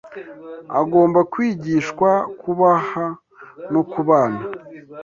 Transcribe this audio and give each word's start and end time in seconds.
agomba 0.79 1.19
kwigishwa 1.31 2.09
kubaha 2.39 3.05
no 3.71 3.81
kubana 3.91 4.41